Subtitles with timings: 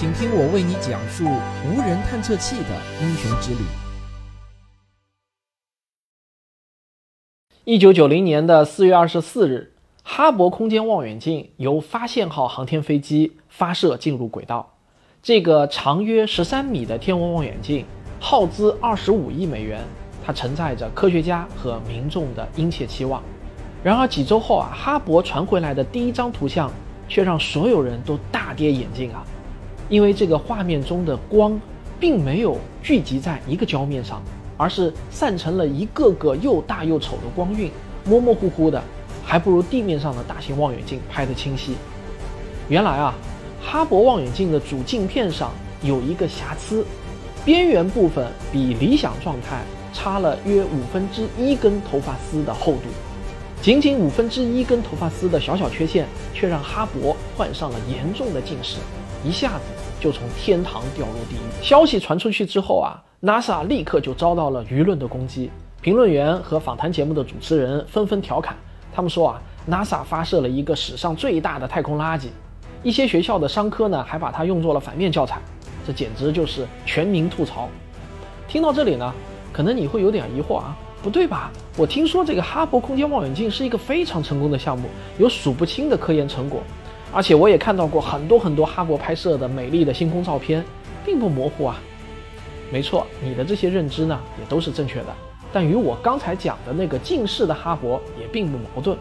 [0.00, 1.24] 请听我为你讲述
[1.68, 2.68] 无人探测器的
[3.02, 3.58] 英雄之旅。
[7.64, 14.72] 一九九零年的四月二十四日，哈勃空间望远镜由发现号航天飞机发射进入轨道。
[15.22, 17.84] 这个长约十三米的天文望远镜，
[18.18, 19.84] 耗资二十五亿美元，
[20.24, 23.22] 它承载着科学家和民众的殷切期望。
[23.84, 26.72] 然而几周后啊，哈勃传回来的第一张图像
[27.06, 29.22] 却让所有人都大跌眼镜啊！
[29.90, 31.60] 因为这个画面中的光，
[31.98, 34.22] 并没有聚集在一个焦面上，
[34.56, 37.68] 而是散成了一个个又大又丑的光晕，
[38.04, 38.80] 模模糊糊的，
[39.24, 41.74] 还不如地面上的大型望远镜拍得清晰。
[42.68, 43.12] 原来啊，
[43.60, 45.50] 哈勃望远镜的主镜片上
[45.82, 46.86] 有一个瑕疵，
[47.44, 49.60] 边缘部分比理想状态
[49.92, 52.82] 差了约五分之一根头发丝的厚度。
[53.60, 58.76] 仅仅五分之一根头发丝的小小缺陷，却让哈勃患上了严重的近视。
[59.24, 59.64] 一下子
[60.00, 61.62] 就从天堂掉入地狱。
[61.62, 65.50] 消息传出去之后啊，NASA 立刻就遭到了舆论的攻击。
[65.82, 68.54] 评论员和访谈节目的主持人纷纷调侃，
[68.92, 72.28] 他们说啊，NASA 发射了一个史上最大的太空垃圾。
[72.82, 75.40] 一些学校的商科呢，还把它用作了反面教材。
[75.86, 77.68] 这简直就是全民吐槽。
[78.48, 79.12] 听到这里呢，
[79.52, 81.50] 可能你会有点疑惑啊，不对吧？
[81.76, 86.62] 我听说这个哈勃空间望远镜是一个非常成功的项目，有数不清的科研成果。
[87.12, 90.64] 而且我也看到过很多很多哈勃拍摄的美丽的星空照片，
[91.04, 91.80] 并不模糊啊。
[92.72, 95.06] 没错，你的这些认知呢也都是正确的，
[95.52, 98.96] 但与我刚才讲的那个近视的哈勃也并不矛盾。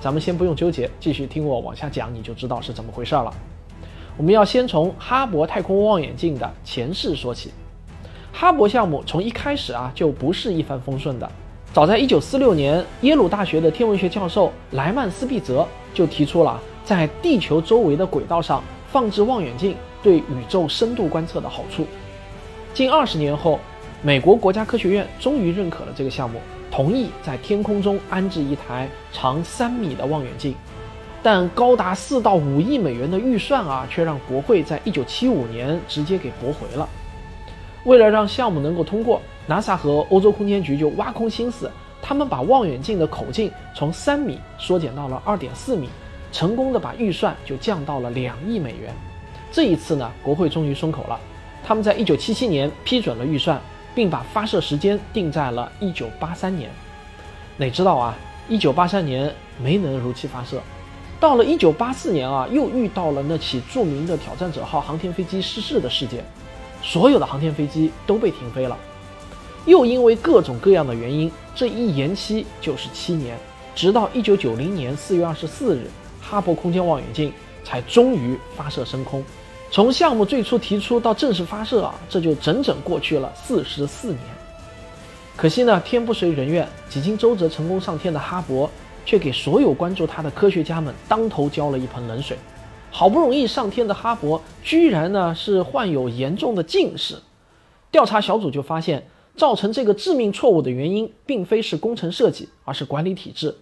[0.00, 3.32] 咱们先不用纠结，继续听我往下讲，你就知道是怎么回事了。
[4.16, 7.50] 我们要先从哈勃太空望远镜的前世说起。
[8.32, 11.30] 哈勃项目从一开始啊就不是一帆风顺的。
[11.72, 16.60] 早在1946年，耶鲁大学的天文学教授莱曼斯毕泽就提出了。
[16.84, 21.86] 在地球周围的轨道上放置望远镜对宇宙深度观测的好处。
[22.74, 23.58] 近二十年后，
[24.02, 26.40] 美国国家科学院终于认可了这个项目，
[26.70, 30.54] 同意在天空中安置一台长三米的望远镜。
[31.22, 36.88] 但高达四到五亿美元的预算啊，却让国会在一九七五年直接给驳回了。
[37.84, 41.70] 为了让项目能够通过，NASA 和欧洲空间局就挖空心思，
[42.00, 45.88] 他们把望远镜的口径从三米缩减到了二点四米。
[46.32, 48.92] 成功的把预算就降到了两亿美元。
[49.52, 51.20] 这一次呢，国会终于松口了，
[51.62, 53.60] 他们在一九七七年批准了预算，
[53.94, 56.70] 并把发射时间定在了一九八三年。
[57.58, 58.16] 哪知道啊，
[58.48, 59.32] 一九八三年
[59.62, 60.58] 没能如期发射，
[61.20, 66.24] 到了一九八四年啊，又遇到了那起著名的挑战者号航天飞机失事的事件，
[66.82, 68.76] 所有的航天飞机都被停飞了。
[69.66, 73.36] 又因为各种各样的原因，这一延期就是七年，
[73.74, 75.90] 直到一九九零年四月二十四日。
[76.22, 77.32] 哈勃空间望远镜
[77.64, 79.22] 才终于发射升空。
[79.70, 84.20] 从项目最初提出到正式发射啊，这就整整过去了四十四年。
[85.34, 88.68] 可惜呢，天不遂人愿，几经周折成功上天的哈勃，
[89.06, 92.36] 却给所有关注他的科学家们当头浇了一盆冷水。
[92.90, 97.16] 好不容易上天的哈勃，居然呢是患有严重的近视。
[97.90, 103.56] 调查小组就发现，造成这个致命错误的原因，并非是工程设计，而是管理体制。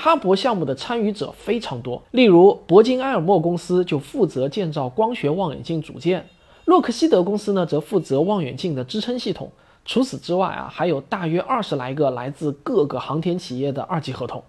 [0.00, 6.24] 哈勃项目的参与者非常多，例如铂金埃尔默公司就负责建造光学望远镜组件，
[6.66, 9.50] 洛克希德公司呢则负责望远镜的支撑系统。
[9.84, 14.40] 除此之外啊，还有大约二十来个来自各个航天企业的二级合同。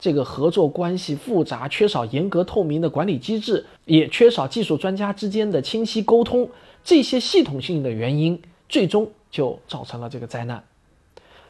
[0.00, 6.48] 这个合作关系复杂，缺少严格透明的管理机制，也缺少技术专家之间的清晰沟通。
[6.82, 10.64] 这些系统性的原因，最终就造成了这个灾难。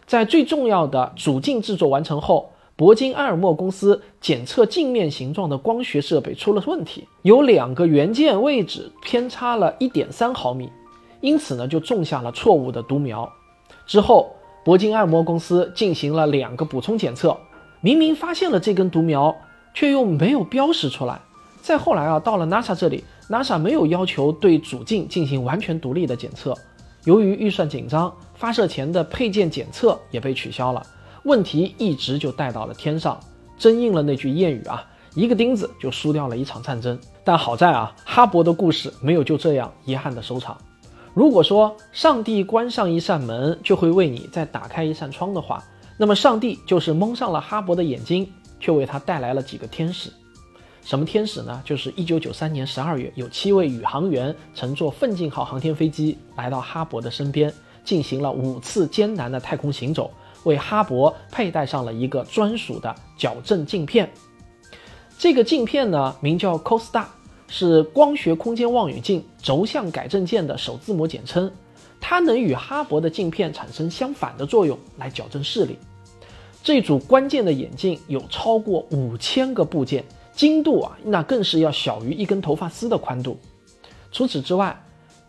[0.05, 2.51] 在最重要的主镜制作完成后。
[2.81, 10.73] 铂金埃尔默公司检测镜面形状的光学设备出了问题，有两个元件位置偏差了一点三毫米，
[11.21, 13.31] 因此呢就种下了错误的独苗。
[13.87, 17.37] 之后，铂金埃尔默公司进行了两个补充检测，
[17.83, 19.37] 明明发现了这根独苗，
[19.75, 21.21] 却又没有标识出来。
[21.61, 26.57] 再后来啊，到了 NASA 这里，NASA 没有要求对主镜进行完全独立的检测，
[27.05, 30.83] 由于预算紧张，发射前的配件检测也被取消了。
[31.25, 33.19] 问题一直就带到了天上，
[33.59, 36.99] 真应了那句谚语啊，一个钉子就输掉了一场战争。
[37.23, 40.57] 但好在啊，哈勃的故事没有就这样遗憾的收场。
[41.13, 45.63] 如果说上帝关上一扇门就会为你再打开一扇窗的话，
[45.99, 48.27] 那么上帝就是蒙上了哈勃的眼睛，
[48.59, 50.11] 却为他带来了几个天使。
[50.83, 51.61] 什么天使呢？
[51.63, 57.53] 就是1993年12月，有七位宇航员乘坐奋进号航天飞机来到哈勃的身边，
[57.85, 60.11] 进行了五次艰难的太空行走。
[60.45, 64.11] 为哈勃佩戴上了一个专属的矫正镜片。
[65.19, 67.05] 这个镜片呢，名叫 COSTA，
[67.47, 71.51] 是光学空间望远镜轴向改正键的首字母简称，
[72.01, 75.79] 它能与哈勃的镜片产生相反的作用，来矫正视力。
[76.63, 83.39] 这组关键的眼镜有超过五千个部件，精度啊，那更是要小于一根头发丝的宽度。
[84.13, 84.79] 除此之外，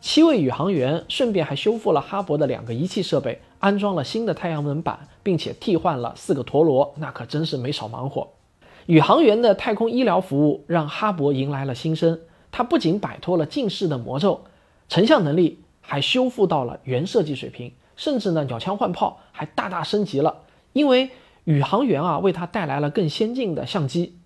[0.02, 8.28] 七位宇航员顺便还修复了哈勃的两个仪器设备，安装了新的太阳能板，并且替换了四个陀螺，那可真是没少忙活。
[8.88, 12.20] 宇航员的太空医疗服务让哈勃迎来了新生，
[12.52, 14.42] 它不仅摆脱了近视的魔咒，
[14.90, 20.40] 成像能力还修复到了原设计水平，甚至呢，鸟枪换炮还大大升级了，
[20.74, 21.12] 因为
[21.44, 24.18] 宇航员啊为它带来了更先进的相机。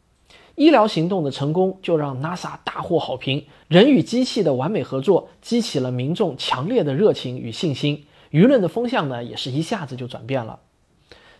[0.55, 10.59] 医疗行动的成功就让 NASA 大获好评，人与机器的完美合作激起了民众强烈的热情与信心，舆论的风向呢也是一下子就转变了。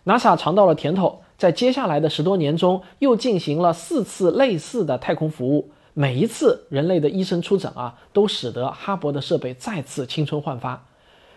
[0.04, 10.86] NASA 尝到了甜头，在接下来的十多年中又进行了四次类似的太空服务，每一次人类的医生出诊啊，都使得哈勃的设备再次青春焕发。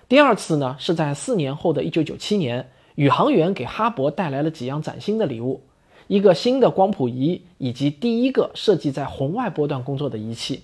[0.10, 5.62] 第二次呢是在四年后的一九九七年，宇航员给哈勃带来了几样崭新的礼物。
[6.10, 10.64] 一个新的光谱仪，以及第一个设计在红外波段工作的仪器。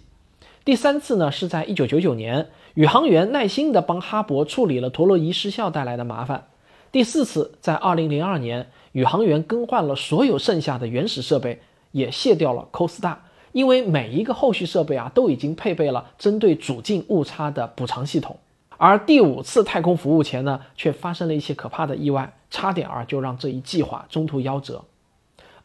[0.64, 6.48] 第三次呢，是在一九九九年，宇航员耐心地帮哈勃处理了陀螺仪失效带来的麻烦。
[6.92, 13.18] 第四次，在二零零二年，宇航员更换了所有剩下的原始设备，也卸掉了 Costa，
[13.52, 18.40] 因为每一个后续设备啊都已经配备了针对主镜误差的补偿系统。
[18.78, 24.84] 而第五次太空服务前呢，却发生了一些可怕的意外，差点儿就让这一计划中途夭折。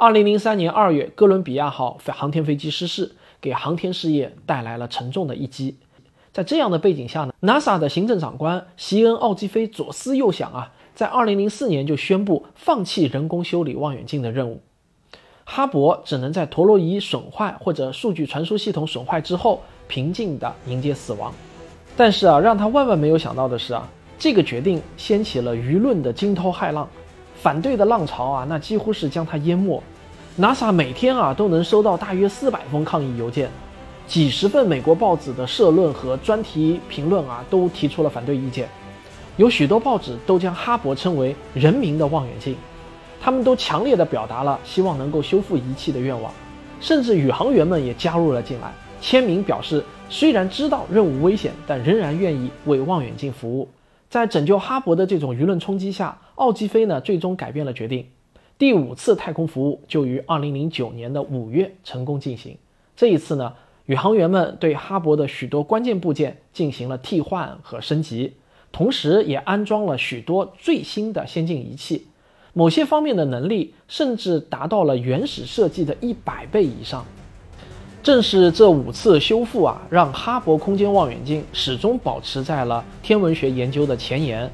[0.00, 5.76] 二零零三年二月，哥伦比亚号航天飞机失事，给航天事业带来了沉重的一击。
[6.32, 14.62] 在这样的背景下呢，NASA 的行政长官席恩·奥基菲左思右想啊，在二零零四年就宣布放弃人工修理望远镜的任务。
[15.44, 21.30] 哈勃只能在陀螺仪损坏或者数据传输系统损坏之后，平静地迎接死亡。
[21.94, 23.86] 但是啊，让他万万没有想到的是啊，
[24.18, 26.88] 这个决定掀起了舆论的惊涛骇浪。
[27.42, 29.82] 反对的浪潮啊，那几乎是将它淹没。
[30.38, 33.48] NASA 每天啊都能收到大约四百封抗议邮件，
[34.06, 38.68] 几十份美国报纸的社论和专题评论啊都提出了反对意见。
[39.38, 42.54] 有许多报纸都将哈勃称为“人民的望远镜”，
[43.22, 46.30] 他们都强烈的表达了希望能够修复仪器的愿望。
[46.78, 48.70] 甚至宇航员们也加入了进来，
[49.00, 53.68] 签名表示虽然知道任务危险，但仍然愿意为望远镜服务。
[54.08, 58.06] 在拯救哈勃的这种舆论冲击下，奥基菲呢最终改变了决定。
[58.56, 62.56] 第五次太空服务就于二零零九年的五月成功进行。
[62.96, 63.52] 这一次呢，
[63.84, 68.32] 宇航员们对哈勃的许多关键部件进行了替换和升级，
[68.72, 72.06] 同时也安装了许多最新的先进仪器，
[72.54, 77.04] 某些方面的能力甚至达到了原始设计的一百倍以上。
[78.02, 84.50] 正是这五次修复啊，让哈勃空间望远镜始终保持在了天文学研究的前沿。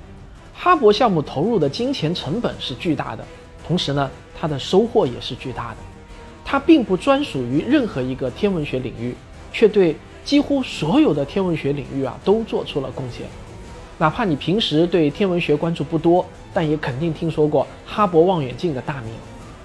[0.58, 3.24] 哈勃项目投入的金钱成本是巨大的，
[3.66, 5.76] 同时呢，它的收获也是巨大的。
[6.44, 9.14] 它并不专属于任何一个天文学领域，
[9.52, 9.94] 却对
[10.24, 13.26] 几乎所有的天文学领域啊都做出了贡献。
[13.98, 16.24] 哪怕你平时对天文学关注不多，
[16.54, 19.12] 但也肯定听说过哈勃望远镜的大名。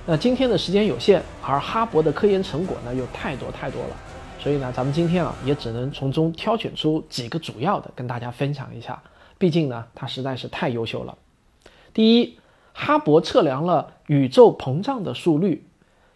[0.06, 3.96] 那今天的时间有限，而哈勃的科研成果呢又太多太多了，
[4.40, 9.02] 所以呢，咱们今天啊也只能从中挑选出几个主要的跟大家分享一下。
[9.42, 11.18] 毕竟呢，它实在是太优秀了。
[11.94, 12.38] 第一，
[12.74, 15.66] 哈勃测量了宇宙膨胀的速率。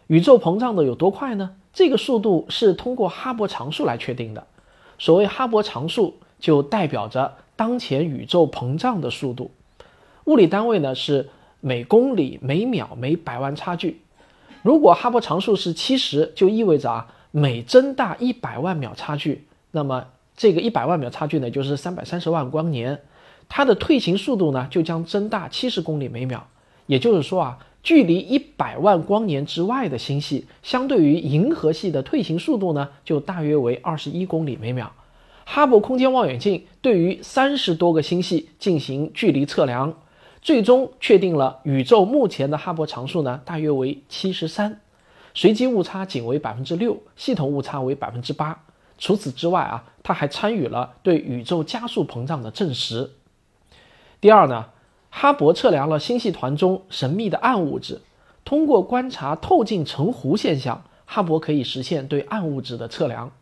[0.06, 1.56] 宇宙膨胀的有多快呢？
[1.72, 4.46] 这个速度是通过哈勃常数来确定的。
[4.96, 9.50] 所谓哈勃常数，就代表着当前宇宙膨胀的速度。
[10.26, 11.28] 物理单位呢是。
[11.58, 14.00] 每公里每秒每百万差距，
[14.62, 20.06] 如果哈勃常数是七十，就意味着啊每增大一百万秒差距，那么
[20.36, 23.00] 这个一百万秒差距呢就是三百三十万光年，
[23.48, 26.46] 它的退行速度呢就将增大七十公里每秒。
[26.86, 34.92] 也就是说啊，距离一百万光年之外的星系，相对于银河系的退行速度呢就大约为二十一公里每秒。
[35.44, 39.94] 哈勃空间望远镜对于三十多个星系进行距离测量。
[40.42, 44.80] 最终确定了宇宙目前的哈勃常数呢，大约为七十三，
[45.34, 48.62] 随机误差仅为百分之六，系统误差为百分之八。
[48.96, 53.10] 除此之外啊，它还参与了对宇宙加速膨胀的证实。
[54.20, 54.66] 第二呢，
[55.10, 58.00] 哈勃测量了星系团中神秘的暗物质，
[58.44, 63.32] 通过观察透镜成湖现象，哈勃可以实现对暗物质的测量。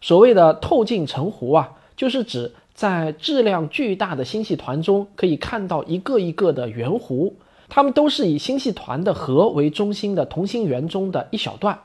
[0.00, 2.52] 所谓的透镜成湖啊，就是指。
[2.72, 7.34] 在质量巨大的星系团中，可以看到一个一个的圆弧，
[7.68, 11.78] 它们都是以星系团的核为中心的同心圆中的一小段。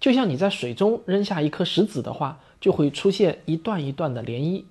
[0.00, 4.64] 就像你在水中扔下一颗石子的话，就会出现一段一段的涟漪。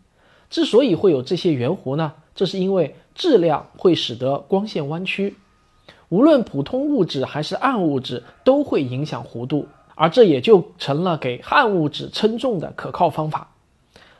[0.49, 5.35] 之所以会有这些圆弧呢，这是因为质量会使得光线弯曲。
[6.07, 13.49] 无论普通物质还是暗物质都会影响弧度，而这也就成了给暗物质称重的可靠方法。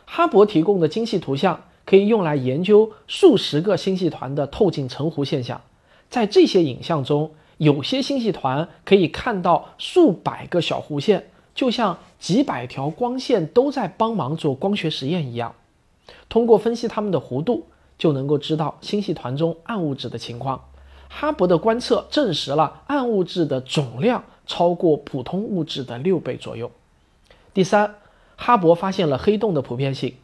[0.04, 5.62] 哈勃提供的精细图像可以用来研究数十个星系团的透镜成弧现象。
[6.10, 15.56] 在这些影像中，有些星系团可以看到数百个小弧线，就像几百条光线都在帮忙做光学实验一样。
[16.28, 17.68] 通过分析它们的弧度，
[18.00, 20.66] 就能够知道星系团中暗物质的情况。
[21.10, 26.72] 哈勃的观测证实了暗物质的总量超过普通物质的六倍左右。
[27.54, 27.96] 第三，
[28.36, 30.16] 哈勃发现了黑洞的普遍性。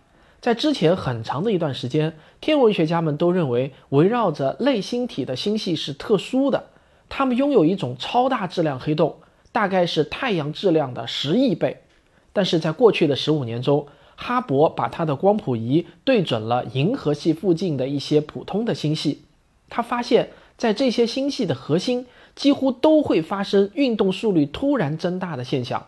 [0.42, 6.66] 在之前很长的一段时间，天文学家们都认为围绕着类星体的星系是特殊的，
[7.10, 9.16] 它们拥有一种超大质量黑洞，
[9.52, 11.82] 大概是太阳质量的十亿倍。
[12.32, 19.22] 但是在过去的十五年中，哈勃把它的光谱仪对准了银河系附近的一些普通的星系，
[19.70, 20.32] 他发现。
[20.58, 25.88] 在这些星系的核心几乎都会发生运动速率突然增大的现象，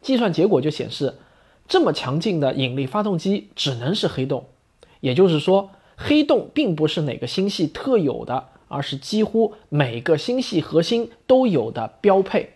[0.00, 1.16] 计算结果就显示，
[1.68, 4.46] 这么强劲的引力发动机只能是黑洞，
[5.00, 12.54] 也就是说，黑洞并不是哪个星系特有的，而是几乎每个星系核心都有的标配。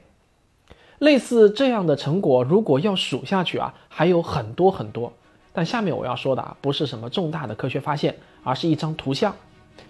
[1.03, 5.13] 类似这样的成果，如果要数下去啊，还有很多很多。
[5.53, 9.35] 但下面我要说的啊，不是什么重大的科学发现，而是一张图像。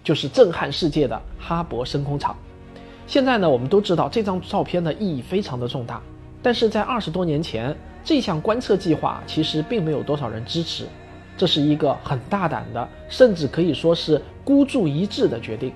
[0.03, 2.35] 就是震撼世界的哈勃深空场。
[3.07, 6.01] 现在呢，我们都知道这张照片的意义非常的重大，
[6.41, 10.87] 但是在二十多年前，这项观测计划其实并没有多少人支持。
[11.37, 15.75] 这是一个很大胆的，甚至可以说是孤注一掷的决定。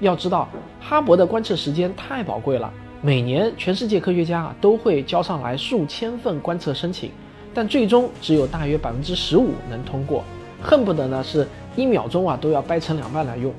[0.00, 0.48] 要知道，
[0.80, 2.72] 哈勃的观测时间太宝贵了，
[3.04, 7.10] 每年全世界科学家啊都会交上来数千份观测申请，
[7.52, 10.22] 但最终只有大约百分之十五能通过，
[10.62, 11.46] 恨不得呢是。
[11.74, 13.50] 一秒钟啊，都要掰成两半来用。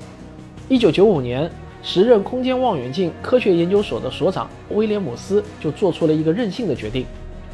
[0.68, 1.50] 一九九五年，
[1.82, 7.04] 时任空间望远镜科学研究所的所长威廉姆斯就做出了一个任性的决定，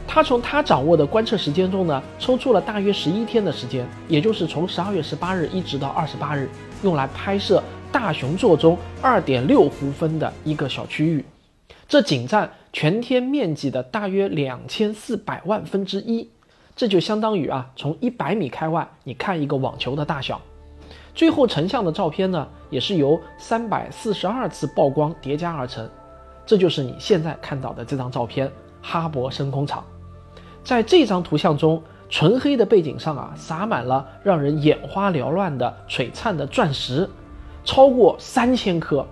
[0.07, 6.47] 他从他掌握的观测时间中呢，抽出了大约十一天的时间，也就是从十二月十八日一直到二十八日，
[6.83, 11.25] 用来拍摄大熊座中二点六弧分的一个小区域，
[11.89, 16.31] 这仅占全天面积的大约两千四百万分之一，
[16.77, 20.41] 这就相当于啊，从一百米开外你看一个网球的大小。
[21.13, 25.89] 最后成像的照片呢，也是由三百四十二次曝光叠加而成，
[26.47, 28.51] 这就是你现在看到的这张照片——
[28.81, 29.85] 哈勃深空场。
[30.63, 37.09] 在这张图像中，纯黑的背景上啊，洒满了让人眼花缭乱的璀璨的钻石，
[37.65, 39.05] 超过三千颗。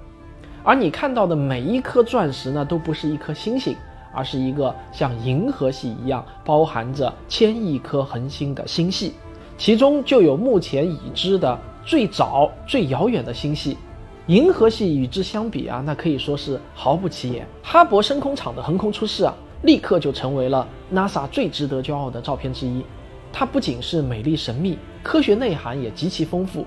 [0.63, 3.77] 而你看到的每一颗钻石呢，都不是一颗星星，
[4.13, 9.15] 而是一个像银河系一样包含着千亿颗恒星的星系，
[9.57, 11.59] 其中就有目前已知的。
[11.87, 13.79] 最早、最遥远的星系，
[14.27, 17.47] 银河系与之相比啊，那可以说是毫不起眼。
[17.63, 22.85] 哈勃深空场的横空出世啊，立刻就成为了 NASA 最值得骄傲的照片之一。
[23.33, 26.67] 它不仅是美丽神秘，科学内涵也极其丰富。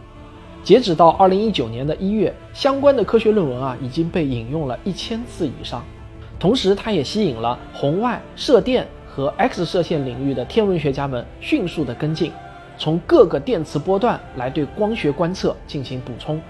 [0.64, 5.84] 截止到二零一九年的一月，相关的科学论文啊已经被引用了一千次以上。
[6.40, 12.32] 同时，它也吸引了红外、射电和 X 射线领域的天文学家们迅速的跟进。
[12.78, 16.42] 从各个电磁波段来对光学观测进行补充，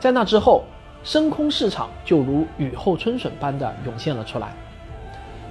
[0.00, 0.64] 在那之后，
[1.04, 4.52] 深空市场就如雨后春笋般的涌现了出来。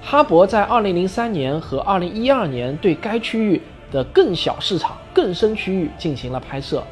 [0.02, 6.82] 哈勃在2003年和2012年对该区域的更小市场、更深区域进行了拍摄，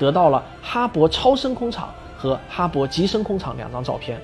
[0.00, 4.18] 得到了哈勃超深空场和哈勃极深空场两张照片。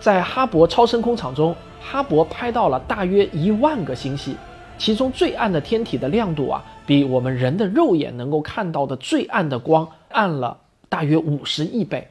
[0.00, 4.36] 在哈勃超深空场中，哈勃拍到了大约一万个星系。
[4.76, 10.56] 其中最暗的天体的亮度啊，比我们人的肉眼能够看到的最暗的光暗了
[10.88, 12.06] 大约五十亿倍。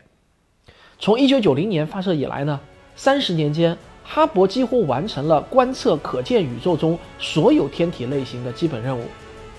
[1.00, 2.60] 从一九九零年发射以来呢，
[2.96, 9.03] 三十年间，哈勃几乎完成了观测可见宇宙中所有天体类型的基本任务。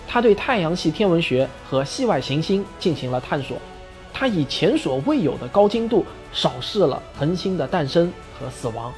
[0.08, 3.58] 他对太阳系天文学和系外行星进行了探索。
[4.12, 8.92] 他以前所未有的高精度扫视了恒星的诞生和死亡。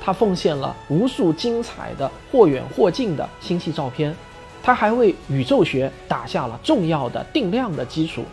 [0.00, 4.14] 他奉献了无数精彩的或远或近的星系照片，
[4.62, 8.24] 他还为宇宙学打下了重要的定量的基础，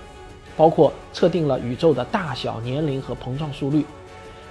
[0.55, 3.86] 包括测定了宇宙的大小、年龄和膨胀速率。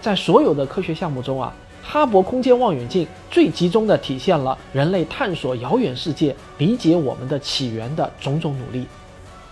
[0.00, 1.54] 在所有的科学项目中啊，
[1.88, 8.86] 哈勃空间望远镜最集中地体现了人类探索遥远世界、理解我们的起源的种种努力。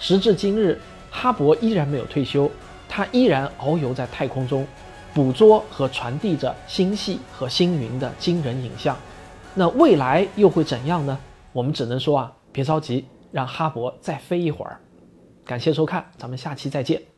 [0.00, 0.78] 时至今日，
[1.10, 2.50] 哈勃依然没有退休，
[2.88, 4.66] 他依然遨游在太空中。
[5.14, 8.96] 捕捉和传递着星系和星云的惊人影像，
[9.54, 11.16] 那未来又会怎样呢？
[11.52, 14.80] 我们只能说啊，别着急，让哈勃再飞一会儿。
[15.44, 17.13] 感谢收看，咱们下期再见。